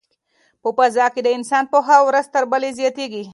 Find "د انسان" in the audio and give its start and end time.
1.23-1.63